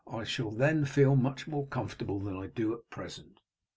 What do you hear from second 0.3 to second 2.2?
then feel much more comfortable